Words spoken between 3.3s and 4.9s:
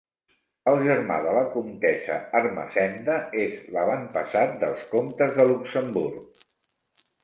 és l'avantpassat dels